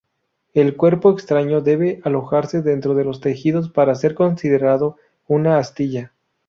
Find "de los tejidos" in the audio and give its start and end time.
2.95-3.69